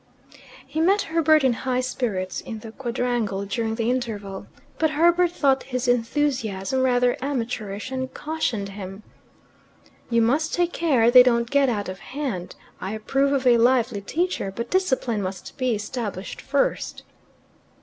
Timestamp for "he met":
0.65-1.03